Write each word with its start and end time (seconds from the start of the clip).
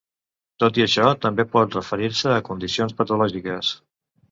Tot 0.63 0.79
i 0.81 0.85
això, 0.85 1.09
també 1.25 1.45
pot 1.51 1.77
referir-se 1.79 2.33
a 2.39 2.41
condicions 2.51 2.99
patològiques. 3.03 3.73